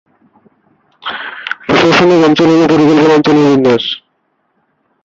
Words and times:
প্রশাসনিক 1.67 2.19
অঞ্চল 2.27 2.47
হলো 2.51 2.65
পরিকল্পনা 2.71 3.13
অঞ্চলের 3.17 3.45
বিন্যাস। 3.51 3.83